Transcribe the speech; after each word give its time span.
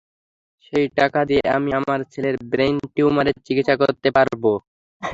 সেই 0.65 0.87
টাকা 0.97 1.19
দিয়ে 1.29 1.43
আমি 1.57 1.69
আমার 1.79 1.99
ছেলের 2.13 2.35
ব্রেইন 2.51 2.75
টিউমারের, 2.93 3.37
চিকিৎসা 3.45 3.75
করাতে 3.81 4.09
পারব। 4.17 4.43